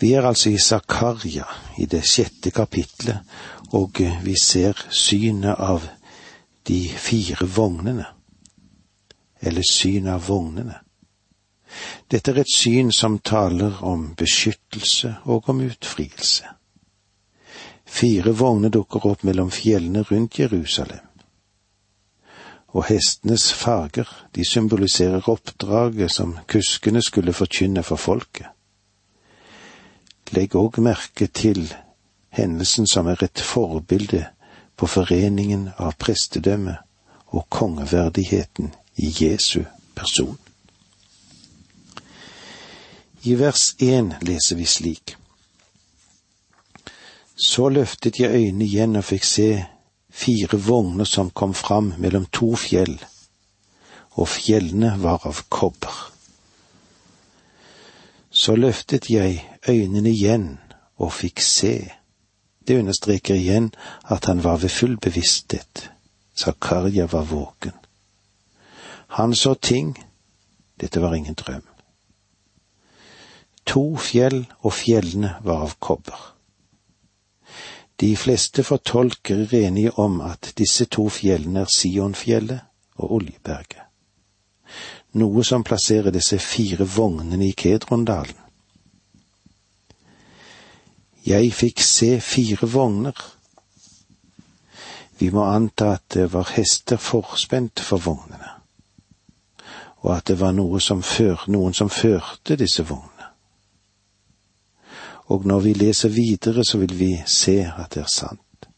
Vi 0.00 0.12
er 0.14 0.26
altså 0.26 0.50
i 0.50 0.58
Zakaria, 0.58 1.44
i 1.78 1.86
det 1.86 2.04
sjette 2.06 2.50
kapitlet, 2.50 3.18
og 3.74 3.98
vi 4.22 4.34
ser 4.42 4.78
synet 4.90 5.58
av 5.58 5.88
de 6.68 6.88
fire 6.88 7.46
vognene, 7.46 8.06
eller 9.40 9.66
synet 9.70 10.12
av 10.14 10.28
vognene. 10.28 10.76
Dette 12.10 12.32
er 12.32 12.40
et 12.42 12.54
syn 12.54 12.92
som 12.94 13.18
taler 13.18 13.82
om 13.84 14.12
beskyttelse 14.16 15.16
og 15.24 15.50
om 15.52 15.60
utfrielse. 15.66 16.46
Fire 17.88 18.32
vogner 18.36 18.72
dukker 18.72 19.06
opp 19.08 19.24
mellom 19.24 19.50
fjellene 19.50 20.04
rundt 20.10 20.38
Jerusalem. 20.38 21.04
Og 22.76 22.84
hestenes 22.84 23.48
farger, 23.52 24.08
de 24.34 24.44
symboliserer 24.44 25.28
oppdraget 25.28 26.12
som 26.12 26.36
kuskene 26.46 27.02
skulle 27.02 27.32
forkynne 27.32 27.82
for 27.82 27.96
folket. 27.96 28.52
Legg 30.32 30.54
òg 30.56 30.80
merke 30.84 31.26
til 31.26 31.74
hendelsen 32.34 32.86
som 32.86 33.06
er 33.08 33.22
et 33.24 33.40
forbilde 33.40 34.26
på 34.76 34.86
foreningen 34.86 35.70
av 35.78 35.96
prestedømme 35.98 36.76
og 37.34 37.46
kongeverdigheten 37.50 38.72
i 38.96 39.10
Jesu 39.20 39.62
person. 39.94 40.38
I 43.22 43.34
vers 43.34 43.74
én 43.82 44.12
leser 44.22 44.56
vi 44.56 44.66
slik. 44.66 45.16
Så 47.36 47.68
løftet 47.68 48.20
jeg 48.20 48.34
øynene 48.34 48.64
igjen 48.64 48.96
og 48.98 49.04
fikk 49.04 49.24
se 49.26 49.48
fire 50.10 50.58
vogner 50.58 51.06
som 51.06 51.30
kom 51.30 51.54
fram 51.54 51.92
mellom 51.98 52.26
to 52.32 52.54
fjell, 52.56 52.96
og 54.18 54.28
fjellene 54.28 54.94
var 55.02 55.26
av 55.26 55.44
kobber. 55.48 56.17
Så 58.38 58.54
løftet 58.54 59.10
jeg 59.10 59.40
øynene 59.68 60.10
igjen 60.10 60.58
og 61.02 61.10
fikk 61.12 61.40
se. 61.42 61.90
Det 62.68 62.78
understreker 62.78 63.34
igjen 63.34 63.72
at 64.06 64.28
han 64.30 64.44
var 64.44 64.60
ved 64.62 64.70
full 64.70 64.94
bevissthet. 65.02 65.90
Zakaria 66.38 67.08
var 67.10 67.24
våken. 67.26 67.74
Han 69.18 69.34
så 69.34 69.54
ting, 69.54 69.96
dette 70.80 71.02
var 71.02 71.14
ingen 71.14 71.34
drøm. 71.34 71.64
To 73.66 73.96
fjell, 73.96 74.46
og 74.60 74.72
fjellene 74.72 75.34
var 75.44 75.64
av 75.66 75.74
kobber. 75.80 76.20
De 78.00 78.14
fleste 78.16 78.62
fortolker 78.62 79.42
er 79.42 79.66
enige 79.66 79.98
om 79.98 80.20
at 80.20 80.52
disse 80.58 80.84
to 80.86 81.08
fjellene 81.10 81.66
er 81.66 81.72
Sionfjellet 81.74 82.60
og 82.96 83.12
Oljeberget, 83.18 83.82
noe 85.12 85.44
som 85.44 85.64
plasserer 85.64 86.12
disse 86.12 86.38
fire 86.38 86.84
vognene 86.84 87.46
i 87.46 87.54
Kedrondalen. 87.56 88.36
Jeg 91.28 91.52
fikk 91.52 91.80
se 91.84 92.20
fire 92.24 92.68
vogner. 92.68 93.16
Vi 95.18 95.30
må 95.34 95.44
anta 95.44 95.94
at 95.96 96.06
det 96.14 96.28
var 96.32 96.54
hester 96.54 96.96
forspent 96.96 97.80
for 97.84 98.00
vognene, 98.00 98.54
og 100.04 100.16
at 100.16 100.28
det 100.30 100.38
var 100.40 100.54
noe 100.56 100.80
som 100.80 101.02
før, 101.02 101.48
noen 101.48 101.74
som 101.74 101.90
førte 101.90 102.56
disse 102.56 102.86
vognene 102.86 103.18
og 105.28 105.46
når 105.46 105.60
vi 105.60 105.72
leser 105.72 106.08
videre, 106.08 106.64
så 106.64 106.78
vil 106.78 106.98
vi 106.98 107.10
se 107.26 107.60
at 107.78 107.92
det 107.94 108.02
er 108.02 108.12
sant. 108.12 108.68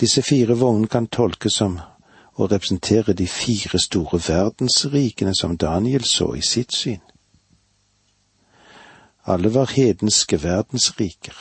Disse 0.00 0.22
fire 0.22 0.56
vognene 0.56 0.88
kan 0.88 1.08
tolkes 1.12 1.58
som 1.60 1.78
å 2.36 2.46
representere 2.46 3.14
de 3.16 3.26
fire 3.26 3.78
store 3.80 4.20
verdensrikene 4.28 5.34
som 5.34 5.56
Daniel 5.56 6.04
så 6.04 6.34
i 6.36 6.42
sitt 6.44 6.72
syn. 6.72 7.00
Alle 9.26 9.54
var 9.54 9.72
hedenske 9.74 10.42
verdensriker. 10.42 11.36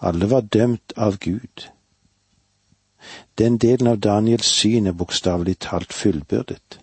Alle 0.00 0.30
var 0.30 0.40
dømt 0.40 0.92
av 0.96 1.18
Gud. 1.18 1.68
Den 3.38 3.58
delen 3.58 3.86
av 3.86 4.00
Daniels 4.00 4.48
syn 4.50 4.86
er 4.86 4.96
bokstavelig 4.96 5.58
talt 5.60 5.92
fullbyrdet. 5.92 6.80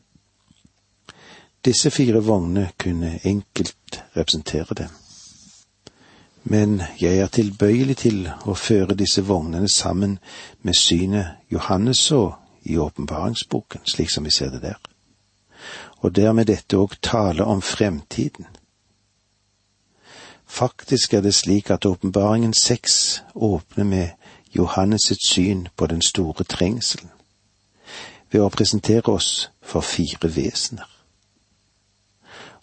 Disse 1.66 1.92
fire 1.92 2.22
vognene 2.24 2.70
kunne 2.78 3.20
enkelt 3.24 4.04
representere 4.16 4.76
dem. 4.78 4.90
Men 6.44 6.82
jeg 7.00 7.18
er 7.18 7.28
tilbøyelig 7.28 7.98
til 7.98 8.26
å 8.46 8.56
føre 8.56 8.96
disse 9.00 9.24
vognene 9.24 9.70
sammen 9.72 10.18
med 10.62 10.76
synet 10.76 11.52
Johannes 11.52 12.04
så 12.04 12.34
i 12.64 12.78
åpenbaringsboken, 12.78 13.82
slik 13.86 14.10
som 14.10 14.24
vi 14.24 14.32
ser 14.32 14.50
det 14.50 14.62
der, 14.62 14.80
og 16.02 16.16
dermed 16.16 16.46
dette 16.46 16.78
òg 16.78 16.96
tale 17.02 17.44
om 17.44 17.62
fremtiden. 17.62 18.48
Faktisk 20.46 21.14
er 21.14 21.22
det 21.22 21.34
slik 21.34 21.70
at 21.70 21.86
åpenbaringen 21.86 22.54
seks 22.54 23.24
åpner 23.36 23.84
med 23.84 24.10
Johannes 24.56 25.08
sitt 25.08 25.28
syn 25.28 25.68
på 25.76 25.88
den 25.88 26.02
store 26.02 26.44
trengselen, 26.44 27.12
ved 28.32 28.42
å 28.42 28.50
presentere 28.50 29.14
oss 29.14 29.50
for 29.62 29.82
fire 29.82 30.30
vesener 30.36 30.90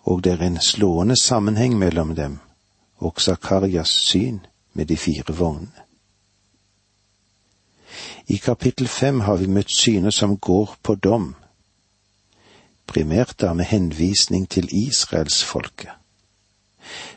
og 0.02 0.24
det 0.24 0.32
er 0.32 0.46
en 0.46 0.60
slående 0.60 1.16
sammenheng 1.22 1.78
mellom 1.78 2.14
dem 2.16 2.38
og 2.98 3.20
Zakarias 3.20 3.88
syn 3.88 4.40
med 4.72 4.86
de 4.86 4.96
fire 4.96 5.34
vognene. 5.34 5.89
I 8.30 8.36
kapittel 8.38 8.86
fem 8.88 9.20
har 9.26 9.40
vi 9.40 9.48
møtt 9.50 9.72
synet 9.74 10.14
som 10.14 10.36
går 10.38 10.76
på 10.86 10.94
dom, 10.94 11.32
primært 12.86 13.32
da 13.42 13.50
med 13.58 13.66
henvisning 13.66 14.44
til 14.46 14.68
israelsfolket. 14.70 15.90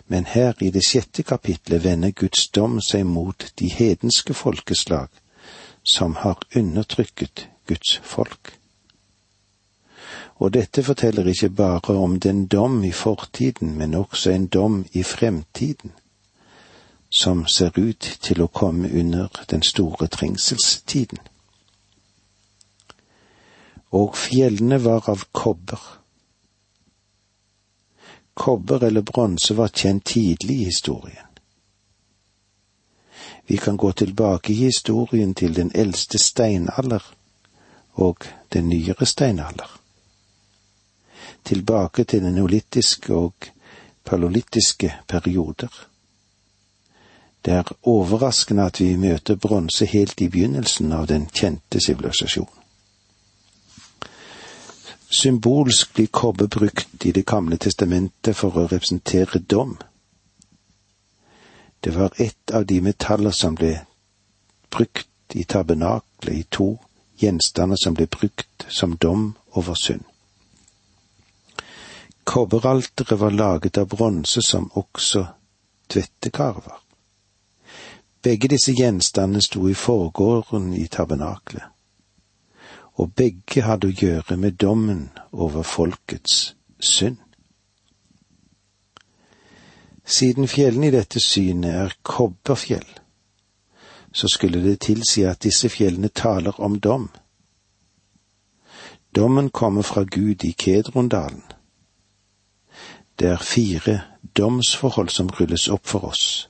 Men 0.09 0.25
her 0.25 0.57
i 0.57 0.71
det 0.73 0.81
sjette 0.87 1.21
kapitlet 1.23 1.83
vender 1.83 2.15
Guds 2.17 2.47
dom 2.49 2.79
seg 2.81 3.05
mot 3.05 3.45
de 3.61 3.69
hedenske 3.69 4.33
folkeslag 4.33 5.13
som 5.83 6.15
har 6.23 6.41
undertrykket 6.55 7.47
Guds 7.69 7.99
folk. 8.01 8.55
Og 10.41 10.53
dette 10.57 10.81
forteller 10.83 11.29
ikke 11.29 11.49
bare 11.49 11.93
om 11.93 12.17
den 12.19 12.47
dom 12.47 12.83
i 12.83 12.91
fortiden, 12.91 13.77
men 13.77 13.93
også 13.93 14.31
en 14.31 14.47
dom 14.47 14.85
i 14.91 15.03
fremtiden, 15.03 15.93
som 17.13 17.45
ser 17.47 17.79
ut 17.79 18.07
til 18.25 18.41
å 18.41 18.49
komme 18.49 18.89
under 18.89 19.29
den 19.51 19.61
store 19.61 20.07
trengselstiden. 20.07 21.19
Og 23.93 24.15
fjellene 24.17 24.79
var 24.81 25.09
av 25.13 25.27
kobber. 25.31 25.83
Kobber 28.33 28.87
eller 28.87 29.05
bronse 29.05 29.53
var 29.53 29.69
kjent 29.69 30.05
tidlig 30.09 30.57
i 30.61 30.65
historien. 30.71 31.29
Vi 33.45 33.57
kan 33.57 33.77
gå 33.77 33.91
tilbake 33.91 34.53
i 34.53 34.63
historien 34.65 35.35
til 35.37 35.53
den 35.53 35.71
eldste 35.75 36.17
steinalder 36.17 37.05
og 38.01 38.25
den 38.49 38.69
nyere 38.73 39.05
steinalder 39.05 39.79
tilbake 41.43 42.03
til 42.03 42.23
den 42.23 42.33
neolittiske 42.33 43.13
og 43.13 43.33
palolittiske 44.05 44.93
perioder. 45.07 45.92
Det 47.45 47.53
er 47.53 47.71
overraskende 47.83 48.65
at 48.65 48.79
vi 48.79 48.95
møter 48.95 49.35
bronse 49.35 49.85
helt 49.85 50.21
i 50.21 50.29
begynnelsen 50.31 50.91
av 50.95 51.07
den 51.07 51.27
kjente 51.27 51.81
sivilisasjonen. 51.83 52.59
Symbolsk 55.13 55.93
blir 55.93 56.07
kobber 56.07 56.47
brukt 56.47 57.05
i 57.05 57.11
Det 57.11 57.25
gamle 57.25 57.57
testamentet 57.57 58.35
for 58.35 58.57
å 58.57 58.67
representere 58.67 59.39
dom. 59.39 59.75
Det 61.83 61.93
var 61.95 62.13
ett 62.17 62.51
av 62.51 62.65
de 62.65 62.81
metaller 62.81 63.31
som 63.31 63.55
ble 63.55 63.75
brukt 64.71 65.35
i 65.35 65.43
tabernaklet, 65.43 66.33
i 66.33 66.43
to 66.49 66.79
gjenstander 67.21 67.77
som 67.83 67.93
ble 67.93 68.07
brukt 68.07 68.65
som 68.69 68.95
dom 68.97 69.33
over 69.51 69.75
synd. 69.75 70.03
Kobberalteret 72.23 73.19
var 73.19 73.31
laget 73.31 73.77
av 73.77 73.87
bronse 73.91 74.41
som 74.41 74.71
også 74.79 75.25
tvettekar 75.91 76.53
var. 76.53 76.82
Begge 78.23 78.47
disse 78.47 78.71
gjenstandene 78.71 79.41
sto 79.41 79.67
i 79.67 79.73
forgården 79.73 80.73
i 80.73 80.87
tabernaklet, 80.87 81.63
og 82.93 83.13
begge 83.17 83.63
hadde 83.65 83.89
å 83.89 83.95
gjøre 83.99 84.37
med 84.37 84.59
dommen 84.63 85.09
over 85.31 85.63
folkets 85.67 86.55
synd. 86.79 87.17
Siden 90.05 90.47
fjellene 90.47 90.87
i 90.87 90.95
dette 90.95 91.19
synet 91.23 91.73
er 91.73 91.97
kobberfjell, 92.03 92.87
så 94.13 94.29
skulle 94.29 94.61
det 94.63 94.79
tilsi 94.87 95.23
at 95.27 95.43
disse 95.43 95.69
fjellene 95.69 96.09
taler 96.09 96.59
om 96.61 96.79
dom. 96.79 97.09
Dommen 99.15 99.49
kommer 99.49 99.81
fra 99.81 100.03
Gud 100.03 100.43
i 100.43 100.51
Kedrondalen 100.51 101.43
det 103.19 103.27
er 103.27 103.37
fire 103.37 104.01
domsforhold 104.37 105.09
som 105.09 105.29
rulles 105.29 105.67
opp 105.69 105.85
for 105.87 106.09
oss, 106.09 106.49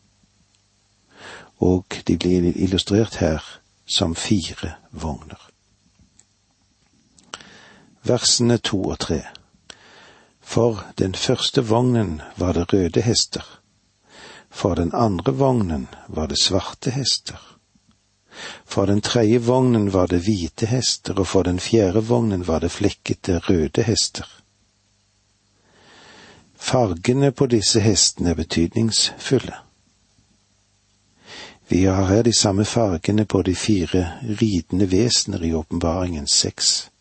og 1.60 1.86
de 2.08 2.18
blir 2.18 2.52
illustrert 2.56 3.16
her 3.16 3.44
som 3.86 4.16
fire 4.16 4.76
vogner. 4.92 5.40
Versene 8.04 8.58
to 8.58 8.82
og 8.84 9.00
tre. 9.00 9.22
For 10.42 10.84
den 10.98 11.16
første 11.16 11.64
vognen 11.64 12.22
var 12.38 12.54
det 12.54 12.74
røde 12.74 13.02
hester, 13.02 13.46
for 14.50 14.76
den 14.76 14.92
andre 14.94 15.34
vognen 15.34 15.88
var 16.08 16.28
det 16.28 16.38
svarte 16.38 16.92
hester. 16.92 17.40
For 18.66 18.86
den 18.86 19.02
tredje 19.02 19.40
vognen 19.40 19.94
var 19.94 20.08
det 20.08 20.24
hvite 20.26 20.66
hester, 20.66 21.20
og 21.20 21.28
for 21.28 21.44
den 21.44 21.60
fjerde 21.60 22.04
vognen 22.04 22.48
var 22.48 22.60
det 22.60 22.72
flekkete 22.72 23.38
røde 23.40 23.84
hester. 23.84 24.28
Fargene 26.58 27.32
på 27.32 27.46
disse 27.46 27.80
hestene 27.80 28.30
er 28.30 28.40
betydningsfulle. 28.40 29.63
Vi 31.74 31.84
har 31.84 32.06
her 32.06 32.22
de 32.22 32.34
samme 32.34 32.66
fargene 32.66 33.26
på 33.26 33.42
de 33.42 33.56
fire 33.56 34.12
ridende 34.42 34.92
vesener 34.92 35.42
i 35.44 35.54
åpenbaringen 35.54 36.28
seks. 36.28 36.92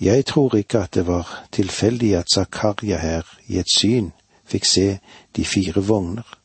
Jeg 0.00 0.26
tror 0.26 0.56
ikke 0.56 0.78
at 0.78 0.94
det 0.94 1.06
var 1.06 1.46
tilfeldig 1.52 2.16
at 2.16 2.28
Zakaria 2.34 2.96
her 2.96 3.22
i 3.46 3.56
et 3.58 3.70
syn 3.72 4.10
fikk 4.44 4.68
se 4.68 4.98
de 5.36 5.44
fire 5.44 5.80
vogner, 5.80 6.38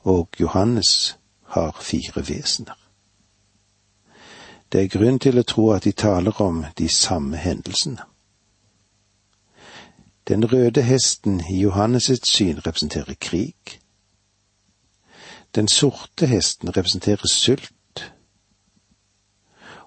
og 0.00 0.28
Johannes 0.40 1.16
har 1.42 1.78
fire 1.80 2.28
vesener. 2.28 2.76
Det 4.72 4.82
er 4.82 4.92
grunn 4.98 5.18
til 5.18 5.40
å 5.40 5.46
tro 5.48 5.70
at 5.72 5.84
de 5.88 5.92
taler 5.92 6.40
om 6.40 6.66
de 6.78 6.88
samme 6.88 7.36
hendelsene. 7.36 8.04
Den 10.28 10.52
røde 10.52 10.82
hesten 10.82 11.40
i 11.48 11.64
Johannes' 11.64 12.28
syn 12.28 12.60
representerer 12.66 13.16
krig. 13.20 13.80
Den 15.54 15.68
sorte 15.68 16.26
hesten 16.26 16.76
representerer 16.76 17.26
sult. 17.26 18.12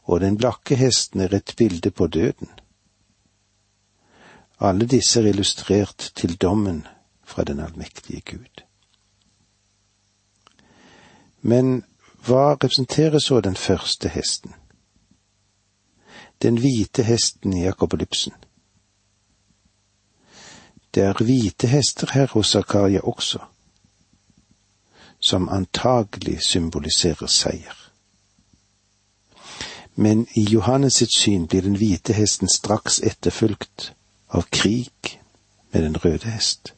Og 0.03 0.21
den 0.21 0.37
blakke 0.37 0.75
hesten 0.75 1.19
er 1.19 1.33
et 1.35 1.53
bilde 1.57 1.91
på 1.91 2.07
døden. 2.07 2.49
Alle 4.59 4.87
disse 4.87 5.19
er 5.19 5.27
illustrert 5.27 6.11
til 6.15 6.35
dommen 6.35 6.87
fra 7.25 7.43
den 7.43 7.59
allmektige 7.59 8.21
Gud. 8.21 8.63
Men 11.41 11.83
hva 12.25 12.53
representerer 12.53 13.19
så 13.19 13.41
den 13.41 13.55
første 13.55 14.09
hesten? 14.09 14.53
Den 16.41 16.57
hvite 16.57 17.03
hesten 17.03 17.53
i 17.53 17.63
Jakobolypsen. 17.63 18.33
Det 20.95 21.03
er 21.03 21.23
hvite 21.23 21.67
hester 21.67 22.11
her 22.13 22.27
hos 22.27 22.47
Zakaria 22.47 22.99
også, 22.99 23.39
som 25.19 25.49
antagelig 25.49 26.41
symboliserer 26.43 27.27
seier. 27.27 27.75
Men 29.95 30.27
i 30.33 30.43
Johannes 30.43 30.93
sitt 30.93 31.13
syn 31.17 31.47
blir 31.47 31.61
den 31.65 31.77
hvite 31.77 32.13
hesten 32.13 32.49
straks 32.49 32.99
etterfulgt 33.01 33.93
av 34.29 34.45
krig 34.51 35.19
med 35.71 35.83
den 35.83 35.97
røde 35.97 36.29
hest. 36.29 36.73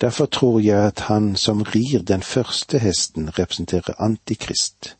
Derfor 0.00 0.26
tror 0.26 0.60
jeg 0.60 0.86
at 0.86 1.00
han 1.00 1.36
som 1.36 1.62
rir 1.62 2.02
den 2.02 2.22
første 2.22 2.78
hesten, 2.78 3.38
representerer 3.38 4.00
Antikrist, 4.00 4.96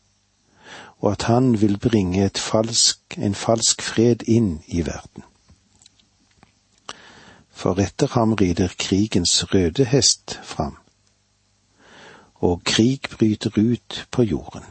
og 1.00 1.12
at 1.12 1.23
han 1.23 1.61
vil 1.61 1.79
bringe 1.79 2.31
falsk, 2.37 3.00
en 3.17 3.35
falsk 3.35 3.82
fred 3.82 4.23
inn 4.29 4.61
i 4.67 4.85
verden. 4.87 5.25
For 7.50 7.81
etter 7.81 8.06
ham 8.12 8.32
rider 8.32 8.69
krigens 8.79 9.55
røde 9.55 9.85
hest 9.85 10.38
fram, 10.44 10.77
og 12.41 12.63
krig 12.65 13.01
bryter 13.11 13.51
ut 13.57 14.07
på 14.11 14.23
jorden. 14.23 14.65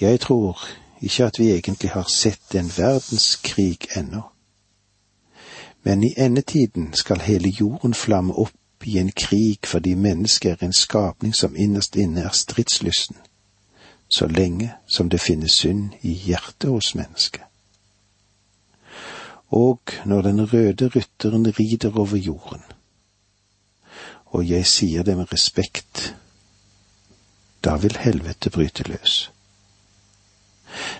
Jeg 0.00 0.20
tror 0.20 0.60
ikke 1.00 1.24
at 1.24 1.38
vi 1.38 1.50
egentlig 1.52 1.90
har 1.90 2.08
sett 2.12 2.54
en 2.54 2.72
verdenskrig 2.76 3.78
ennå 3.96 4.22
men 5.86 6.04
i 6.04 6.14
endetiden 6.16 6.92
skal 6.92 7.20
hele 7.20 7.48
jorden 7.48 7.94
flamme 7.94 8.34
opp 8.34 8.86
i 8.90 8.96
en 8.98 9.12
krig 9.14 9.68
fordi 9.70 9.92
mennesket 9.94 10.50
er 10.62 10.66
en 10.66 10.72
skapning 10.74 11.34
som 11.34 11.54
innerst 11.56 11.94
inne 11.96 12.24
er 12.26 12.34
stridslysten, 12.34 13.16
så 14.08 14.26
lenge 14.26 14.72
som 14.86 15.10
det 15.10 15.20
finnes 15.22 15.54
synd 15.54 15.94
i 16.02 16.10
hjertet 16.26 16.70
hos 16.70 16.94
mennesket. 16.98 17.44
Og 19.48 19.78
når 20.04 20.22
den 20.22 20.42
røde 20.52 20.90
rytteren 20.96 21.46
rider 21.58 21.98
over 21.98 22.16
jorden, 22.16 22.66
og 24.34 24.48
jeg 24.48 24.66
sier 24.66 25.02
det 25.02 25.16
med 25.16 25.32
respekt, 25.32 26.14
da 27.64 27.76
vil 27.76 27.96
helvete 28.00 28.50
bryte 28.50 28.84
løs. 28.88 29.30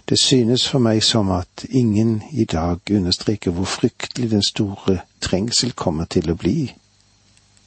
Det 0.09 0.19
synes 0.19 0.69
for 0.69 0.79
meg 0.79 1.03
som 1.05 1.31
at 1.35 1.67
ingen 1.69 2.23
i 2.33 2.45
dag 2.45 2.79
understreker 2.91 3.51
hvor 3.51 3.65
fryktelig 3.65 4.31
den 4.31 4.43
store 4.43 5.01
trengsel 5.21 5.73
kommer 5.73 6.05
til 6.05 6.31
å 6.31 6.39
bli, 6.39 6.73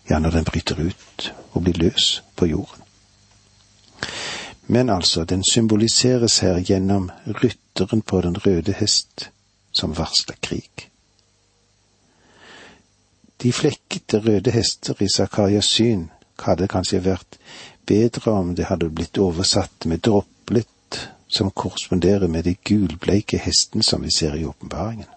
ja, 0.09 0.19
når 0.19 0.39
den 0.39 0.47
bryter 0.47 0.79
ut 0.79 1.31
og 1.51 1.63
blir 1.63 1.77
løs 1.77 2.23
på 2.35 2.49
jorden. 2.49 2.85
Men 4.67 4.89
altså, 4.89 5.23
den 5.23 5.43
symboliseres 5.51 6.39
her 6.39 6.59
gjennom 6.59 7.09
rytteren 7.43 8.01
på 8.01 8.21
den 8.21 8.37
røde 8.37 8.73
hest, 8.73 9.29
som 9.71 9.97
varsler 9.97 10.35
krig. 10.41 10.88
De 13.41 13.53
flekkete 13.53 14.19
røde 14.19 14.51
hester 14.51 14.99
i 14.99 15.07
Zakarias 15.07 15.69
syn 15.71 16.09
hadde 16.43 16.67
kanskje 16.67 16.99
vært 17.05 17.37
bedre 17.87 18.33
om 18.35 18.51
det 18.55 18.67
hadde 18.67 18.89
blitt 18.91 19.17
oversatt 19.17 19.87
med 19.87 20.03
droplet 20.03 20.99
som 21.27 21.51
korresponderer 21.51 22.27
med 22.27 22.43
de 22.43 22.55
gulbleike 22.55 23.39
hestene 23.39 23.83
som 23.83 24.03
vi 24.03 24.11
ser 24.11 24.35
i 24.35 24.45
åpenbaringen. 24.45 25.07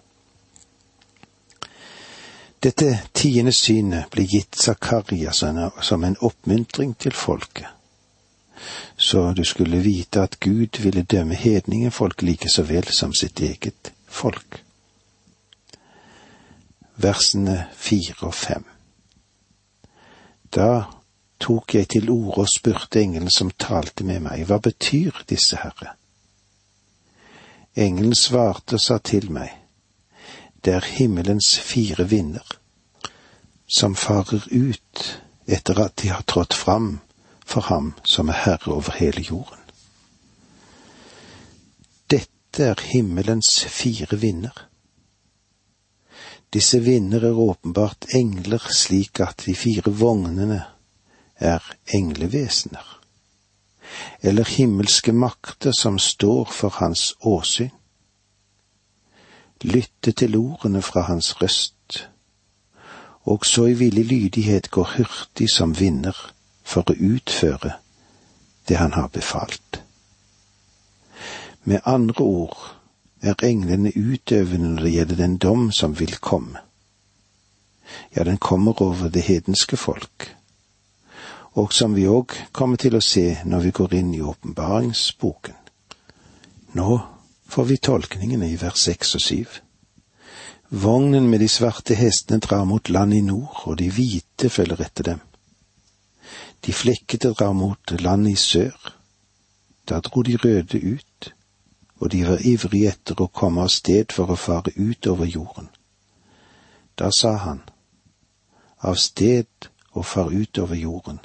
Dette 2.63 2.89
tiende 3.11 3.51
synet 3.51 4.07
ble 4.13 4.23
gitt 4.23 4.55
Zakaria 4.55 5.33
som 5.35 6.03
en 6.07 6.19
oppmuntring 6.23 6.93
til 6.95 7.11
folket, 7.11 7.67
så 8.95 9.33
du 9.35 9.43
skulle 9.43 9.83
vite 9.83 10.23
at 10.23 10.39
Gud 10.39 10.79
ville 10.79 11.03
dømme 11.03 11.35
hedningefolk 11.35 12.21
like 12.23 12.47
så 12.49 12.63
vel 12.63 12.87
som 12.87 13.11
sitt 13.13 13.41
eget 13.43 13.91
folk. 14.07 14.62
Versene 16.95 17.67
fire 17.73 18.27
og 18.27 18.33
fem. 18.33 18.65
Da 20.53 20.83
tok 21.41 21.75
jeg 21.75 21.87
til 21.89 22.09
orde 22.09 22.45
og 22.45 22.51
spurte 22.51 23.01
engelen 23.01 23.31
som 23.33 23.51
talte 23.59 24.05
med 24.07 24.21
meg, 24.27 24.45
hva 24.47 24.59
betyr 24.63 25.23
disse 25.29 25.57
herre? 25.59 25.95
Engelen 27.75 28.13
svarte 28.15 28.77
og 28.77 28.83
sa 28.83 28.99
til 29.01 29.31
meg, 29.33 29.49
det 30.63 30.75
er 30.77 30.91
himmelens 30.99 31.57
fire 31.59 32.05
vinder, 32.07 32.45
som 33.67 33.95
farer 33.95 34.45
ut 34.51 35.07
etter 35.47 35.81
at 35.83 35.97
de 36.03 36.13
har 36.13 36.23
trådt 36.29 36.53
fram 36.53 36.99
for 37.45 37.65
ham 37.67 37.93
som 38.05 38.29
er 38.29 38.39
herre 38.45 38.77
over 38.77 38.95
hele 38.99 39.25
jorden. 39.25 39.59
Dette 42.11 42.63
er 42.63 42.85
himmelens 42.93 43.65
fire 43.65 44.19
vinder. 44.19 44.53
Disse 46.53 46.79
vinner 46.79 47.23
er 47.25 47.39
åpenbart 47.39 48.05
engler 48.13 48.61
slik 48.69 49.19
at 49.25 49.45
de 49.45 49.55
fire 49.57 49.89
vognene 49.89 50.59
er 51.41 51.63
englevesener 51.93 52.99
eller 54.21 54.45
himmelske 54.45 55.11
makter 55.11 55.71
som 55.71 55.99
står 55.99 56.45
for 56.45 56.69
hans 56.69 57.13
åsyn. 57.21 57.69
Lytte 59.63 60.11
til 60.11 60.35
ordene 60.35 60.81
fra 60.81 61.01
hans 61.07 61.41
røst, 61.41 62.09
og 63.23 63.45
så 63.45 63.65
i 63.65 63.73
villig 63.79 64.05
lydighet 64.05 64.71
går 64.71 64.89
hurtig 64.97 65.49
som 65.51 65.75
vinner 65.79 66.17
for 66.63 66.89
å 66.89 66.95
utføre 66.95 67.77
det 68.67 68.79
han 68.79 68.93
har 68.93 69.07
befalt. 69.07 69.81
Med 71.63 71.79
andre 71.85 72.23
ord 72.23 72.57
er 73.23 73.43
englene 73.47 73.93
utøvende 73.95 74.75
når 74.75 74.83
det 74.83 74.93
gjelder 74.93 75.21
den 75.23 75.37
dom 75.37 75.71
som 75.71 75.97
vil 75.99 76.15
komme. 76.19 76.61
Ja, 78.15 78.23
den 78.23 78.37
kommer 78.37 78.81
over 78.81 79.09
det 79.09 79.23
hedenske 79.27 79.77
folk 79.77 80.33
og 81.53 81.73
som 81.73 81.93
vi 81.93 82.05
òg 82.09 82.33
kommer 82.51 82.81
til 82.81 82.97
å 82.97 83.03
se 83.03 83.25
når 83.45 83.67
vi 83.67 83.73
går 83.77 83.93
inn 83.99 84.13
i 84.15 84.21
åpenbaringsboken. 84.25 85.57
Nå 86.73 86.95
får 87.53 87.67
vi 87.69 87.77
tolkningene 87.77 88.49
i 88.49 88.57
vers 88.57 88.81
seks 88.87 89.13
og 89.19 89.21
syv. 89.21 89.59
Vognen 90.73 91.27
med 91.29 91.43
de 91.43 91.49
svarte 91.51 91.93
hestene 91.93 92.41
drar 92.41 92.65
mot 92.65 92.89
land 92.89 93.13
i 93.13 93.21
nord, 93.21 93.67
og 93.69 93.77
de 93.77 93.91
hvite 93.93 94.49
følger 94.49 94.81
etter 94.81 95.09
dem. 95.11 95.21
De 96.65 96.73
flekkete 96.73 97.35
drar 97.37 97.53
mot 97.53 97.93
land 98.01 98.25
i 98.31 98.35
sør. 98.39 98.73
Da 99.85 99.99
dro 100.01 100.23
de 100.25 100.39
røde 100.41 100.79
ut, 100.81 101.29
og 102.03 102.11
de 102.11 102.23
var 102.27 102.43
ivrige 102.43 102.91
etter 102.91 103.21
å 103.23 103.31
komme 103.31 103.63
av 103.63 103.71
sted 103.71 104.11
for 104.11 104.27
å 104.33 104.39
fare 104.39 104.75
ut 104.75 105.07
over 105.07 105.29
jorden. 105.29 105.69
Da 106.99 107.07
sa 107.15 107.37
han, 107.47 107.61
av 108.83 108.99
sted 108.99 109.69
og 109.93 110.05
far 110.05 110.33
ut 110.33 110.59
over 110.59 110.75
jorden 110.75 111.21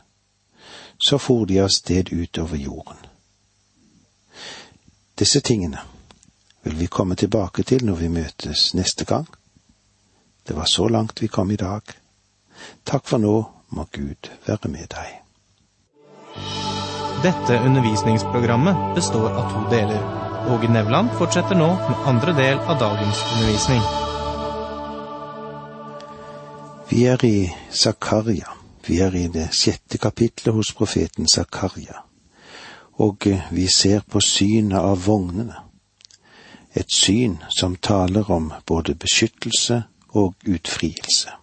så 0.98 1.18
for 1.18 1.46
de 1.46 1.60
av 1.60 1.68
sted 1.68 2.12
utover 2.12 2.56
jorden. 2.56 2.96
Disse 5.18 5.40
tingene 5.40 5.78
vil 6.62 6.74
vi 6.74 6.86
komme 6.86 7.14
tilbake 7.14 7.62
til 7.62 7.84
når 7.86 7.94
vi 7.94 8.08
møtes 8.08 8.74
neste 8.74 9.04
gang. 9.04 9.26
Det 10.46 10.56
var 10.56 10.64
så 10.64 10.88
langt 10.88 11.22
vi 11.22 11.28
kom 11.28 11.50
i 11.50 11.56
dag. 11.56 11.82
Takk 12.84 13.06
for 13.06 13.18
nå, 13.18 13.34
må 13.68 13.86
Gud 13.92 14.30
være 14.46 14.70
med 14.70 14.88
deg. 14.94 15.18
Dette 17.22 17.58
undervisningsprogrammet 17.66 18.94
består 18.94 19.30
av 19.30 19.52
to 19.52 19.66
deler. 19.74 20.27
Åge 20.48 20.68
Nevland 20.68 21.10
fortsetter 21.18 21.54
nå 21.54 21.66
med 21.68 22.06
andre 22.06 22.32
del 22.32 22.58
av 22.58 22.78
dagens 22.80 23.18
undervisning. 23.32 23.80
Vi 26.88 27.04
er 27.04 27.24
i 27.24 27.52
Zakaria. 27.70 28.54
Vi 28.86 29.00
er 29.04 29.16
i 29.16 29.26
det 29.28 29.50
sjette 29.52 29.98
kapitlet 30.00 30.54
hos 30.54 30.70
profeten 30.72 31.28
Zakaria. 31.28 32.00
Og 32.96 33.26
vi 33.50 33.66
ser 33.68 34.00
på 34.08 34.22
synet 34.24 34.80
av 34.80 35.02
vognene. 35.04 35.58
Et 36.72 36.92
syn 36.96 37.36
som 37.48 37.76
taler 37.76 38.30
om 38.30 38.52
både 38.66 38.94
beskyttelse 38.94 39.82
og 40.16 40.48
utfrielse. 40.48 41.34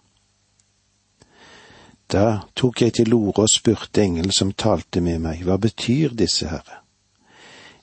Da 2.10 2.26
tok 2.54 2.82
jeg 2.82 2.96
til 2.98 3.14
orde 3.14 3.46
og 3.46 3.54
spurte 3.54 4.02
engelen 4.02 4.34
som 4.34 4.50
talte 4.52 5.00
med 5.00 5.22
meg, 5.22 5.46
hva 5.46 5.58
betyr 5.62 6.14
disse 6.14 6.50
herre? 6.50 6.85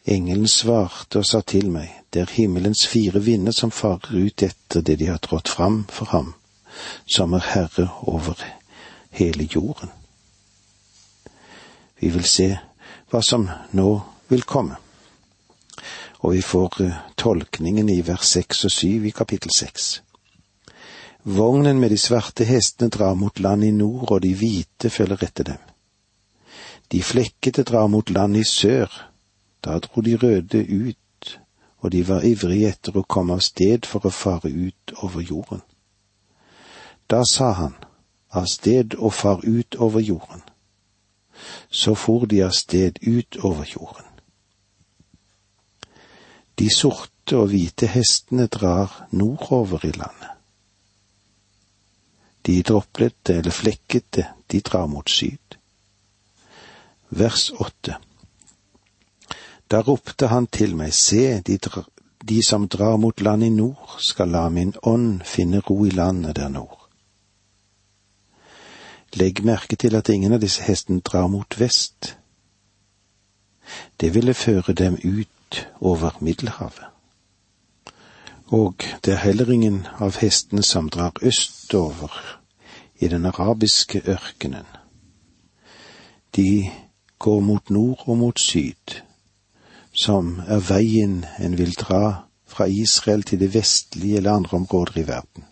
Engelen 0.06 0.48
svarte 0.48 1.22
og 1.22 1.26
sa 1.26 1.40
til 1.48 1.70
meg, 1.72 1.88
det 2.12 2.22
er 2.22 2.36
himmelens 2.36 2.84
fire 2.88 3.22
vinder 3.24 3.56
som 3.56 3.72
farer 3.72 4.26
ut 4.26 4.44
etter 4.44 4.84
det 4.84 4.98
de 5.00 5.08
har 5.08 5.22
trådt 5.24 5.48
fram 5.50 5.86
for 5.90 6.12
ham, 6.12 6.34
som 7.08 7.34
er 7.34 7.46
herre 7.54 7.88
over 8.02 8.40
hele 9.16 9.48
jorden. 9.48 9.90
Vi 12.00 12.10
vil 12.12 12.26
se 12.28 12.50
hva 13.12 13.22
som 13.24 13.48
nå 13.72 13.90
vil 14.28 14.44
komme. 14.44 14.76
Og 16.24 16.34
vi 16.34 16.42
får 16.42 16.82
eh, 16.84 16.98
tolkningen 17.20 17.90
i 17.90 18.02
vers 18.04 18.28
seks 18.36 18.66
og 18.68 18.72
syv 18.72 19.06
i 19.08 19.14
kapittel 19.16 19.52
seks. 19.56 20.02
Vognen 21.24 21.80
med 21.80 21.92
de 21.92 21.98
svarte 21.98 22.44
hestene 22.44 22.92
drar 22.92 23.16
mot 23.16 23.40
land 23.40 23.64
i 23.64 23.72
nord, 23.72 24.12
og 24.12 24.22
de 24.24 24.34
hvite 24.36 24.90
følger 24.92 25.24
etter 25.24 25.48
dem. 25.54 25.62
De 26.92 27.00
flekkete 27.04 27.64
drar 27.64 27.88
mot 27.88 28.10
land 28.10 28.36
i 28.38 28.44
sør, 28.44 28.92
da 29.64 29.80
dro 29.80 30.02
de 30.02 30.16
røde 30.16 30.66
ut, 30.68 31.40
og 31.78 31.92
de 31.92 32.08
var 32.08 32.26
ivrige 32.28 32.70
etter 32.70 32.98
å 32.98 33.06
komme 33.08 33.38
av 33.38 33.44
sted 33.44 33.88
for 33.88 34.06
å 34.08 34.12
fare 34.12 34.52
ut 34.52 34.94
over 35.04 35.22
jorden. 35.22 35.64
Da 37.08 37.24
sa 37.28 37.52
han, 37.60 37.76
av 38.34 38.48
sted 38.50 38.96
og 38.96 39.14
far 39.14 39.44
ut 39.44 39.76
over 39.76 40.00
jorden. 40.00 40.42
Så 41.70 41.96
for 41.96 42.26
de 42.26 42.44
av 42.44 42.54
sted 42.56 43.00
ut 43.02 43.38
over 43.44 43.68
jorden. 43.68 44.08
De 46.60 46.70
sorte 46.70 47.38
og 47.38 47.50
hvite 47.52 47.90
hestene 47.90 48.48
drar 48.48 49.08
nordover 49.12 49.86
i 49.86 49.92
landet. 49.92 50.30
De 52.46 52.62
droplete 52.62 53.38
eller 53.40 53.56
flekkete, 53.56 54.28
de 54.52 54.60
drar 54.62 54.88
mot 54.88 55.10
syd. 55.10 55.58
Vers 57.10 57.52
åtte. 57.60 57.98
Da 59.72 59.82
ropte 59.82 60.28
han 60.28 60.48
til 60.48 60.76
meg, 60.76 60.94
se, 60.94 61.42
de, 61.42 61.58
de 62.30 62.40
som 62.46 62.68
drar 62.68 62.98
mot 62.98 63.22
land 63.22 63.44
i 63.44 63.50
nord, 63.50 63.98
skal 64.00 64.30
la 64.30 64.48
min 64.50 64.74
ånd 64.84 65.24
finne 65.26 65.60
ro 65.60 65.86
i 65.86 65.90
landet 65.90 66.36
der 66.36 66.50
nord. 66.50 66.80
Legg 69.14 69.44
merke 69.46 69.76
til 69.76 69.96
at 69.96 70.10
ingen 70.10 70.34
av 70.34 70.42
disse 70.42 70.64
hestene 70.66 71.02
drar 71.06 71.28
mot 71.28 71.60
vest. 71.60 72.16
Det 74.02 74.14
ville 74.16 74.34
føre 74.34 74.74
dem 74.74 74.98
ut 75.04 75.68
over 75.80 76.18
Middelhavet. 76.20 76.90
Og 78.48 78.84
det 79.06 79.14
er 79.14 79.26
heller 79.26 79.50
ingen 79.50 79.86
av 80.00 80.18
hestene 80.22 80.64
som 80.64 80.90
drar 80.90 81.14
østover 81.22 82.12
i 83.00 83.08
den 83.08 83.26
arabiske 83.26 84.02
ørkenen. 84.08 84.66
De 86.36 86.72
går 87.20 87.40
mot 87.40 87.70
nord 87.70 88.04
og 88.08 88.18
mot 88.18 88.40
syd, 88.40 89.03
som 89.94 90.42
er 90.48 90.60
veien 90.60 91.26
en 91.40 91.58
vil 91.58 91.76
dra 91.78 92.26
fra 92.50 92.66
Israel 92.66 93.24
til 93.24 93.40
det 93.40 93.54
vestlige 93.54 94.18
eller 94.18 94.34
andre 94.34 94.58
områder 94.58 94.98
i 94.98 95.08
verden. 95.08 95.44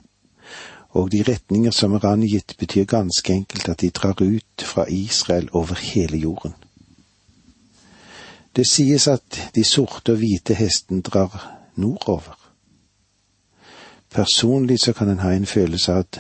Og 0.89 1.11
de 1.11 1.23
retninger 1.23 1.71
som 1.71 1.93
er 1.93 2.05
angitt, 2.05 2.55
betyr 2.59 2.85
ganske 2.85 3.33
enkelt 3.33 3.69
at 3.69 3.81
de 3.81 3.89
drar 3.89 4.21
ut 4.21 4.63
fra 4.63 4.85
Israel 4.89 5.49
over 5.53 5.75
hele 5.75 6.17
jorden. 6.17 6.53
Det 8.55 8.67
sies 8.67 9.07
at 9.07 9.51
de 9.55 9.63
sorte 9.63 10.11
og 10.11 10.17
hvite 10.17 10.53
hestene 10.53 11.01
drar 11.01 11.57
nordover. 11.75 12.35
Personlig 14.09 14.79
så 14.79 14.93
kan 14.93 15.09
en 15.09 15.19
ha 15.19 15.31
en 15.31 15.45
følelse 15.45 15.91
av 15.91 15.99
at 15.99 16.19